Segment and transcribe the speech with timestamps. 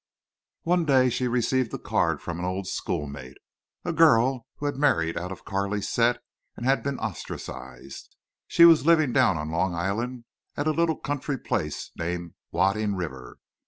[0.63, 3.37] One day she received a card from an old schoolmate,
[3.85, 6.23] a girl who had married out of Carley's set,
[6.57, 8.15] and had been ostracized.
[8.47, 10.25] She was living down on Long Island,
[10.57, 13.37] at a little country place named Wading River.